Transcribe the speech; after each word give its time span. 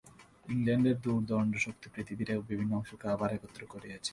ইংলণ্ডের 0.47 0.97
দোর্দণ্ড 1.01 1.53
শক্তি 1.57 1.87
পৃথিবীর 1.93 2.29
বিভিন্ন 2.49 2.71
অংশকে 2.75 3.05
আবার 3.07 3.29
একত্র 3.33 3.61
করিয়াছে। 3.73 4.09